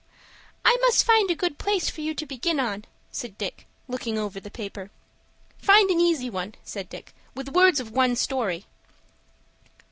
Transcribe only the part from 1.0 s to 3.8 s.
find a good piece for you to begin on," said Fosdick,